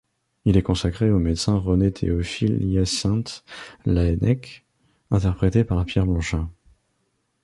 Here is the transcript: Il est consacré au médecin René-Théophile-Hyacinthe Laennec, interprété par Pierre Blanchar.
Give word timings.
Il 0.45 0.57
est 0.57 0.63
consacré 0.63 1.11
au 1.11 1.19
médecin 1.19 1.57
René-Théophile-Hyacinthe 1.59 3.43
Laennec, 3.85 4.65
interprété 5.11 5.63
par 5.63 5.85
Pierre 5.85 6.07
Blanchar. 6.07 6.47